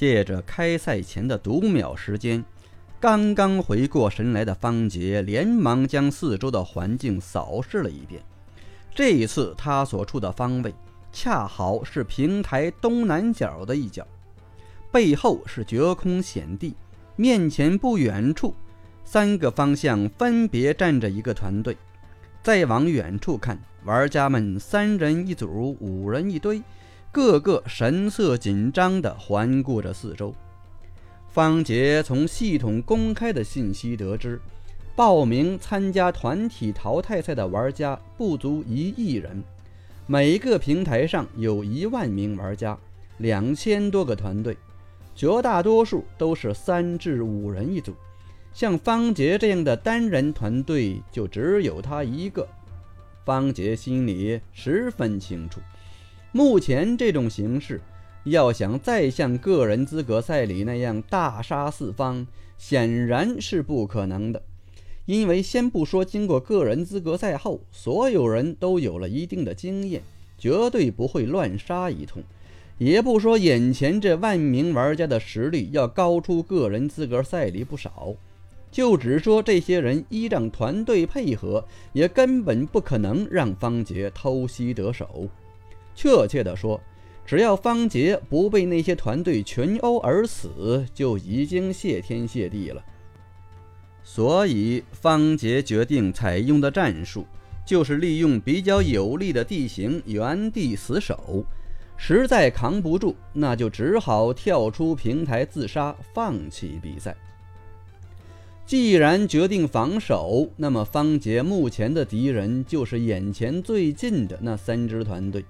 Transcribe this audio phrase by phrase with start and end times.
[0.00, 2.42] 借着开赛前的读秒时间，
[2.98, 8.22] 刚刚回过神来的方杰连忙将四周的环境扫视了一遍。
[8.94, 10.74] 这一次，他所处的方位
[11.12, 14.06] 恰好是平台东南角的一角，
[14.90, 16.74] 背后是绝空险地，
[17.16, 18.54] 面前不远处，
[19.04, 21.76] 三个方向分别站着一个团队。
[22.42, 26.62] 再往远处看，玩家们三人一组，五人一堆，
[27.12, 30.34] 个个神色紧张地环顾着四周。
[31.28, 34.40] 方杰从系统公开的信息得知。
[34.96, 39.42] 报名参加团体淘汰赛的玩家不足一亿人，
[40.06, 42.76] 每个平台上有一万名玩家，
[43.16, 44.54] 两千多个团队，
[45.14, 47.94] 绝大多数都是三至五人一组。
[48.52, 52.46] 像方杰这样的单人团队就只有他一个。
[53.24, 55.60] 方杰心里十分清楚，
[56.32, 57.80] 目前这种形势，
[58.24, 64.42] 要想再像个人资格赛里那样大杀四方，显然是不可能的。
[65.06, 70.02] 因为先不说经过个人资格赛后，所有人都有了一定的经验，
[70.38, 72.22] 绝对不会乱杀一通；
[72.78, 78.14] 也不说眼前这万名玩家的实力要高出个人资格赛里不少，
[78.70, 85.28] 就只说这些人依仗团队配合，也根本不可能让方杰偷袭得手。
[85.94, 86.80] 确切的说，
[87.24, 92.82] 只要方杰不被那些团队群殴而死，就已经谢天谢地了。
[94.02, 97.26] 所以，方杰决定采用的战术
[97.64, 101.44] 就是利用比较有利的地形原地死守，
[101.96, 107.14] 实在扛不住，那就只好跳出平台自杀，放弃比赛。
[108.66, 115.44] 既然决定防守，那么方杰目前的敌人就是眼前最近的那三支团队。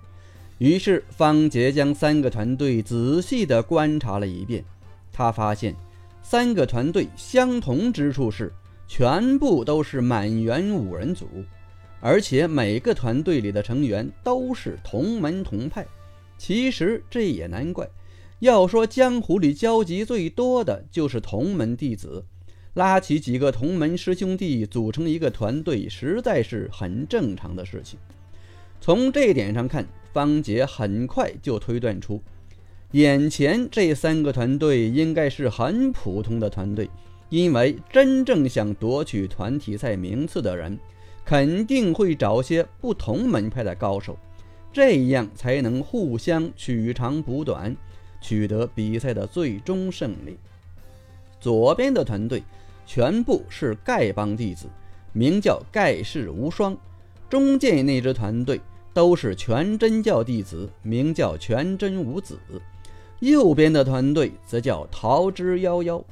[0.61, 4.63] 于是，方杰将三个团队仔细地观察了一遍，
[5.11, 5.75] 他发现。
[6.23, 8.53] 三个团队相同之处是，
[8.87, 11.27] 全部都是满员五人组，
[11.99, 15.87] 而且每个团队里的成员都是同门同派。
[16.37, 17.89] 其实这也难怪，
[18.41, 22.23] 要说江湖里交集最多的就是同门弟子，
[22.75, 27.99] 拉起几个同门师兄弟组成一个团队，实在是很正常的事情。
[28.79, 32.23] 从这点上看，方杰很快就推断出。
[32.93, 36.91] 眼前这三个团队应该是很普通的团队，
[37.29, 40.77] 因为真正想夺取团体赛名次的人，
[41.25, 44.19] 肯定会找些不同门派的高手，
[44.73, 47.77] 这样才能互相取长补短，
[48.21, 50.37] 取得比赛的最终胜利。
[51.39, 52.43] 左边的团队
[52.85, 54.67] 全部是丐帮弟子，
[55.13, 56.75] 名叫盖世无双；
[57.29, 58.61] 中间那支团队
[58.93, 62.39] 都是全真教弟子，名叫全真五子。
[63.21, 66.03] 右边的团队则叫桃之夭夭，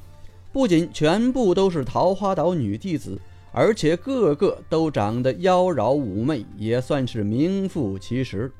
[0.53, 3.19] 不仅全部都是桃花岛女弟子，
[3.51, 8.51] 而且个个都长得妖娆妩媚，也算是名副其实。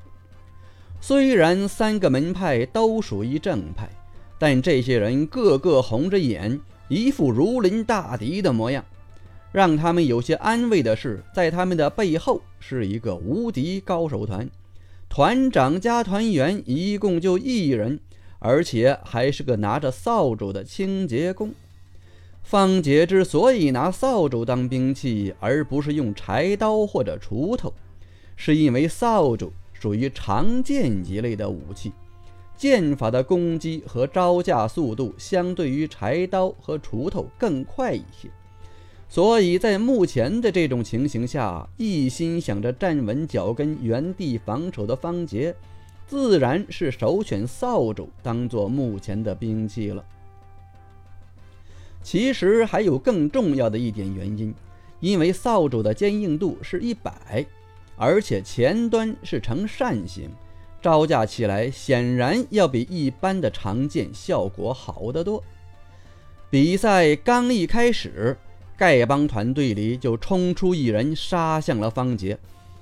[0.99, 3.87] 虽然三个门派都属于正派，
[4.37, 8.83] 但这些人个个红着眼，一副如临大敌的模样。
[9.51, 14.49] 让他们有些安慰的是，在他们的背后是一个无敌高手团，
[15.09, 17.99] 团长加团员一共就一人。
[18.41, 21.51] 而且还是个拿着扫帚的清洁工。
[22.41, 27.73] 方杰之所以拿扫帚当兵器，而不是用柴刀或者锄头，
[28.37, 31.91] 是因为扫帚属于长剑一类的武器，
[32.55, 38.29] 剑法的攻击和招架速度相对于柴刀和锄头更快一些。
[39.09, 45.53] 所以在目前的这种情形下，一心想着站稳脚跟、原地防守的方杰。
[46.07, 50.03] 自然是首选扫帚当做目前的兵器了。
[52.01, 54.53] 其实还有更重要的一点原因，
[54.99, 57.45] 因为扫帚的坚硬度是一百，
[57.95, 60.31] 而且前端是呈扇形，
[60.81, 65.43] 招架起来显然要比一般的长剑效果好得多。
[66.49, 68.35] 比赛刚一开始，
[68.79, 72.39] 丐帮团队里就冲出一人，杀向了方杰。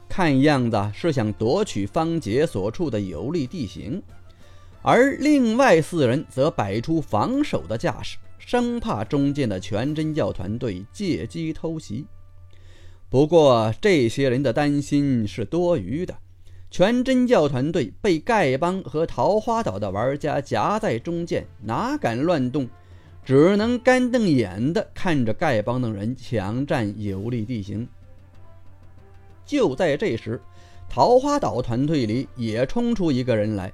[0.07, 4.01] 看样子是想夺取方杰所处的有利地形，
[4.83, 12.05] 而另外四人则摆出防守的架势，生怕中间的全真教团队借机偷袭。
[13.09, 16.15] 不过，这些人的担心是多余的。
[16.69, 22.67] 全真教团队被丐帮和桃花岛的玩家夹在中间，哪敢乱动？
[23.27, 27.85] 只能干瞪眼的看着丐帮的人抢占有利地形。
[29.45, 30.39] 就在这时，
[30.87, 33.69] 桃花岛团队里也冲出一个人来，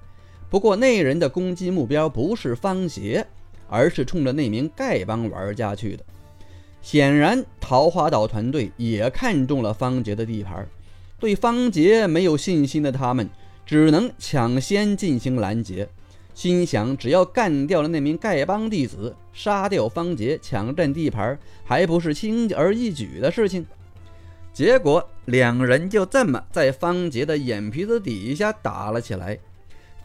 [0.49, 3.23] 不过那人的攻击目标不是方杰，
[3.69, 6.03] 而是冲着那名丐帮玩家去的。
[6.81, 10.67] 显然，桃花岛团队也看中了方杰的地盘，
[11.19, 13.29] 对方杰没有信心的他们，
[13.67, 15.87] 只能抢先进行拦截。
[16.33, 23.65] 心想，只要干掉了那名丐帮弟子，杀掉方杰，抢占地盘，还不是轻而易举的事情？
[24.51, 29.37] 结果，两人就这么在方杰的眼皮子底下打了起来。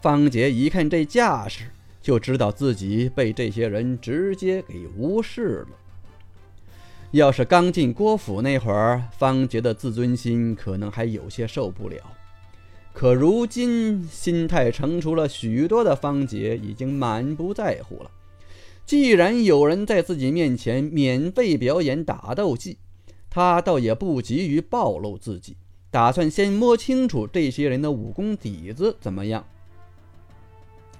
[0.01, 1.65] 方杰一看这架势，
[2.01, 5.67] 就知道自己被这些人直接给无视了。
[7.11, 11.97] 要是刚进郭府那会儿，方杰的自尊心可能还有些受不了。
[12.93, 18.11] 可如今心态成熟了许多的方杰已经满不在乎了。
[18.85, 22.77] 既然有人在自己面前免费表演打斗技，
[23.29, 25.55] 他倒也不急于暴露自己，
[25.91, 29.45] 打算先摸清楚这些人的武功底子怎么样。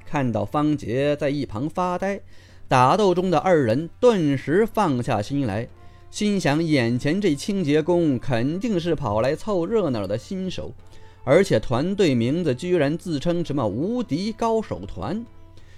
[0.05, 2.21] 看到方杰在一旁发呆，
[2.67, 5.67] 打斗中的二人顿时放下心来，
[6.11, 10.73] 心想眼前这清洁工肯定是跑来凑热闹的新手。
[11.29, 15.23] 而且团队名字居然自称什么“无敌高手团”，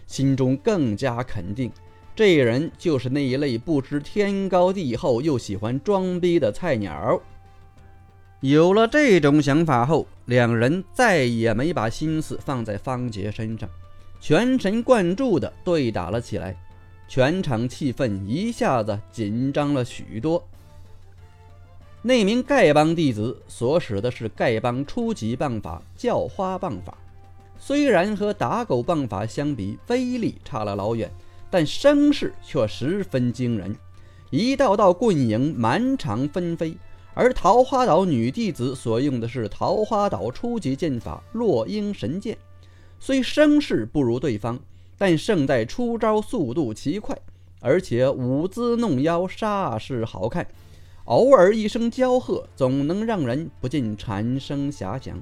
[0.07, 1.69] 心中更加肯定，
[2.15, 7.21] 这人就是那一类不知天高地厚又喜欢装逼的菜鸟。
[8.39, 13.69] 有了这种想法后，两人再也没把心思放在方杰身上，
[14.21, 16.55] 全神贯注地对打了起来，
[17.09, 20.41] 全场气氛一下子紧张了许多。
[22.03, 26.97] 那名丐帮弟子所使的是丐帮初级棒法——叫花棒法，
[27.59, 31.11] 虽然和打狗棒法相比威力差了老远，
[31.51, 33.75] 但声势却十分惊人，
[34.31, 36.75] 一道道棍影满场纷飞。
[37.13, 42.35] 而桃花岛女弟子所用的是桃花岛初级剑法——落英神剑，
[42.99, 44.57] 虽声势不如对方，
[44.97, 47.15] 但胜在出招速度奇快，
[47.59, 50.47] 而且舞姿弄腰，煞是好看。
[51.05, 55.21] 偶尔一声娇喝，总能让人不禁产生遐想。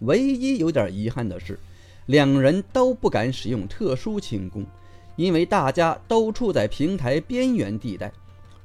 [0.00, 1.58] 唯一有点遗憾的是，
[2.06, 4.64] 两人都不敢使用特殊轻功，
[5.16, 8.12] 因为大家都处在平台边缘地带。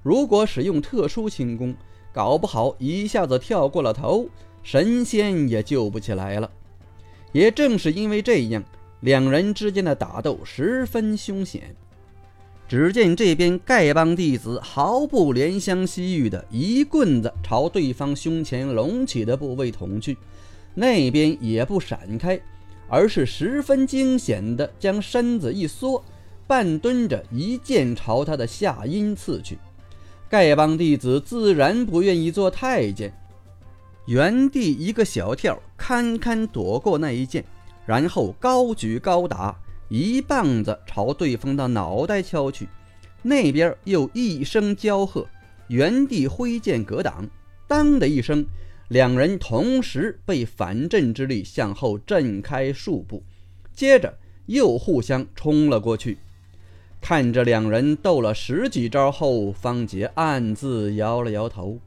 [0.01, 1.75] 如果使用特殊轻功，
[2.13, 4.27] 搞不好一下子跳过了头，
[4.63, 6.49] 神仙也救不起来了。
[7.31, 8.63] 也正是因为这样，
[9.01, 11.75] 两人之间的打斗十分凶险。
[12.69, 20.15] 只见这边丐帮弟子毫不怜香惜玉的一棍子朝对方胸前隆起的部位捅去，
[20.75, 22.39] 那边也不闪开，
[22.87, 26.03] 而是十分惊险的将身子一缩，
[26.45, 29.57] 半蹲着一剑朝他的下阴刺去。
[30.29, 33.11] 丐帮弟子自然不愿意做太监，
[34.05, 37.43] 原地一个小跳，堪堪躲过那一剑，
[37.87, 39.57] 然后高举高打。
[39.89, 42.69] 一棒子朝对方的脑袋敲去，
[43.23, 45.27] 那边又一声娇喝，
[45.67, 47.27] 原地挥剑格挡。
[47.67, 48.45] 当的一声，
[48.89, 53.23] 两人同时被反震之力向后震开数步，
[53.73, 56.19] 接着又互相冲了过去。
[57.01, 61.79] 看着两人斗了十几招后，方杰暗自摇了摇头。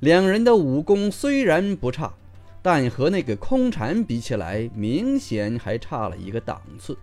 [0.00, 2.14] 两人的武功虽然不差，
[2.60, 6.96] 但和那个空禅比起来，明显还差了一个档次。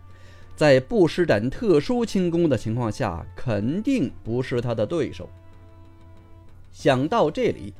[0.61, 5.27] 在不施展特殊轻功的情况下，肯定不是他的对手。
[6.71, 7.73] 想到这里，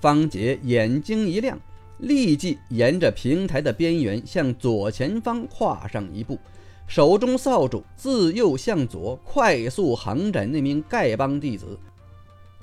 [0.00, 1.58] 方杰眼睛一亮，
[1.98, 6.38] 立即沿着平台的边缘向左前方跨上一步，
[6.86, 11.76] 手中扫帚自右向左快速横斩那名丐帮弟子。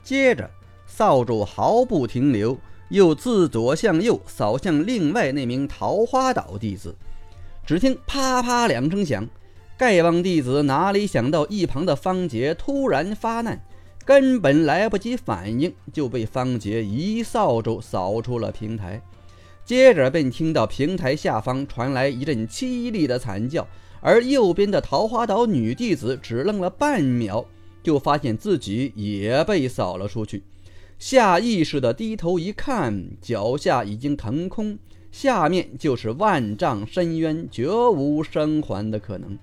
[0.02, 0.50] 接着，
[0.88, 6.96] 扫帚毫不停留，又自左向右扫向另外那名桃花岛弟子。
[7.66, 9.28] 只听啪啪两声响。
[9.78, 13.62] 丐帮弟子哪里想到，一旁的方杰突然发难，
[14.06, 19.02] 根本来不及反应，就被方杰一扫帚扫出了平台。
[19.66, 23.68] 接着便听到平台下方传来一阵凄厉的惨叫，
[24.00, 27.46] 而右边的桃花岛女弟子只愣了半秒，
[27.84, 30.44] 就发现自己也被扫了出去，
[30.98, 34.80] 下意识的低头一看，脚下已经腾空，
[35.12, 39.38] 下面就是万丈深渊，绝无生还的可能。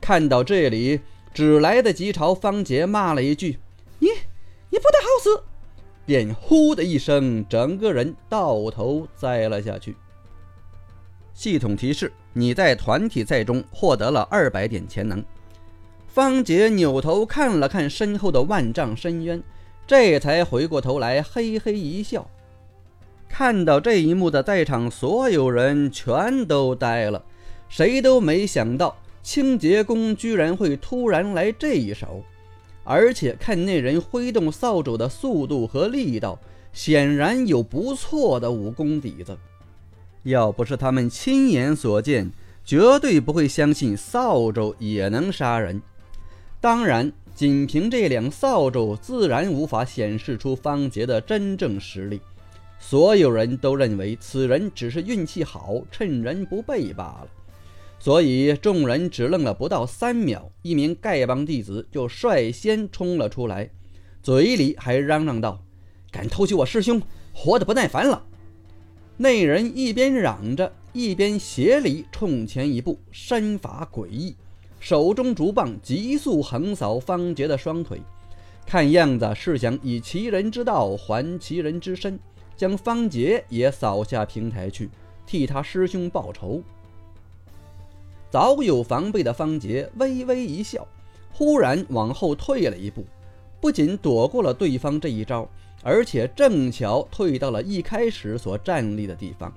[0.00, 1.00] 看到这里，
[1.34, 3.58] 只来得及朝方杰骂了一句
[4.00, 4.08] ：“你，
[4.70, 5.44] 你不得好死！”
[6.06, 9.94] 便呼的一声，整个人倒头栽了下去。
[11.34, 15.22] 系统提示：你在团体赛中获得了二百点潜能。
[16.08, 19.40] 方杰扭头看了看身后的万丈深渊，
[19.86, 22.28] 这才回过头来，嘿嘿一笑。
[23.28, 27.24] 看到这一幕的在场所有人全都呆了。
[27.68, 32.22] 谁都没想到清洁工居然会突然来这一手，
[32.84, 36.38] 而且看那人挥动扫帚的速度和力道，
[36.72, 39.36] 显然有不错的武功底子。
[40.22, 42.30] 要不是他们亲眼所见，
[42.64, 45.80] 绝对不会相信扫帚也能杀人。
[46.60, 52.20] 当然，仅凭这两扫帚，自然无法显示出方杰的真正实力。
[52.78, 57.28] 所有人都认为此人只是运气好，趁人不备罢了。
[58.02, 63.68] 所以众人只愣了不到三秒，一名丐帮弟子就率先冲了出来，
[64.22, 65.62] 嘴里还嚷嚷道
[66.10, 67.02] ：“敢偷袭我师兄，
[67.34, 68.24] 活得不耐烦了！”
[69.18, 74.34] 那人一边嚷着，一边斜里冲前一步，身法诡异，
[74.78, 78.00] 手中竹棒急速横扫方杰的双腿，
[78.64, 82.18] 看样子是想以其人之道还其人之身，
[82.56, 84.88] 将方杰也扫下平台去，
[85.26, 86.62] 替他师兄报仇。
[88.30, 90.86] 早有防备的方杰微微一笑，
[91.32, 93.04] 忽然往后退了一步，
[93.60, 95.48] 不仅躲过了对方这一招，
[95.82, 99.52] 而且正巧退到了一开始所站立的地方。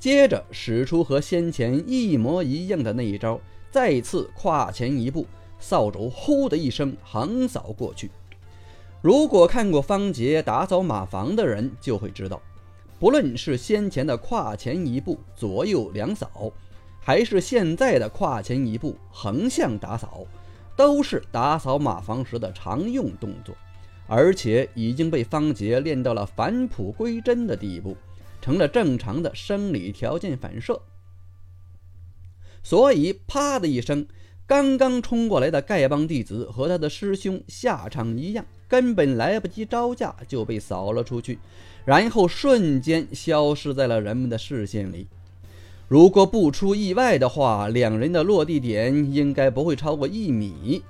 [0.00, 5.24] 接着使出和先前一模一样的那一招，再次跨前一步，
[5.60, 8.10] 扫帚“呼”的一声横扫过去。
[9.00, 12.42] 如果看过方杰打扫马房的人就会知道，
[12.98, 16.52] 不论是先前的跨前一步、左右两扫。
[17.00, 20.26] 还是现在的跨前一步横向打扫，
[20.76, 23.56] 都是打扫马房时的常用动作，
[24.06, 27.96] 而且已经被方杰练到了返璞归真的地步，
[28.40, 30.80] 成了正常的生理条件反射。
[32.62, 34.06] 所以，啪的一声，
[34.46, 41.38] 刚刚冲过来的丐帮弟子和他的师兄下场一样，根本来不及招架就被扫了出去，
[41.86, 45.08] 然后瞬间消失在了人们的视线里。
[45.88, 50.82] 如果不出意外的话，两人的落地点应该不会超过一米。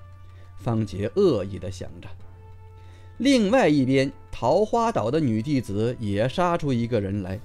[0.57, 2.09] 方杰恶意地想着。
[3.19, 7.39] 另外一边，桃花岛的女弟子也杀出一个人来，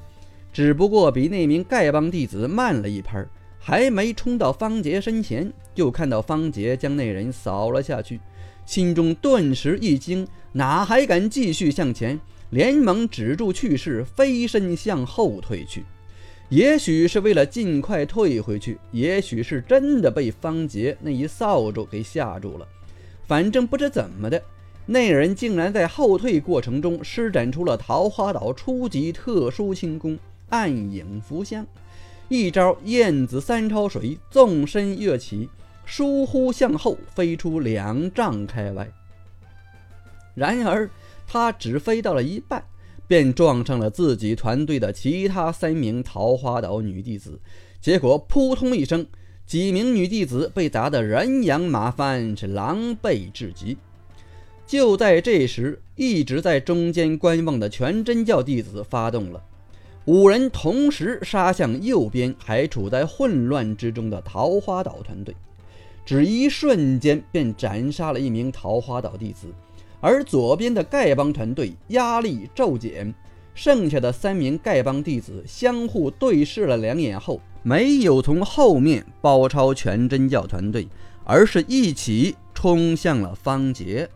[0.51, 3.23] 只不过比那名丐帮弟子慢了一拍，
[3.59, 8.19] 还没冲到方杰身前，就看到方杰将那人扫了下去，
[8.65, 12.19] 心中顿时一惊，哪还敢继续向前，
[12.49, 15.83] 连忙止住去势，飞身向后退去。
[16.49, 22.67] 也许是为了尽快退回去，也许是真的被方杰那一扫帚给吓住了。
[23.25, 24.43] 反正不知怎么的，
[24.85, 30.19] 那人竟然在后退过程中施展出了桃花岛初级特殊轻功——
[30.49, 31.65] 暗影浮香，
[32.27, 35.49] 一招燕子三抄水，纵身跃起，
[35.85, 38.87] 疏忽向后飞出两丈开外。
[40.35, 40.87] 然而
[41.25, 42.63] 他只飞到了一半。
[43.07, 47.39] 便撞上了自己团队的其他三名桃花岛女弟子，
[47.81, 49.05] 结果扑通一声，
[49.45, 53.77] 几名女弟子被砸得人仰马翻，是狼狈至极。
[54.65, 59.43] 就在这时，一直在中间观望的全真教弟子发动了，
[60.05, 65.35] 五人同时杀向右边还处在混乱之中的桃花岛团队，
[66.05, 69.47] 只一瞬间便斩杀了一名桃花岛弟子。
[70.03, 73.15] 而左边的丐帮团队压力骤减，
[73.53, 80.89] 剩下的三名丐帮弟子相互对视了两眼后，没有从后面包抄全真教团队，
[81.23, 84.09] 而是一起冲向了方杰。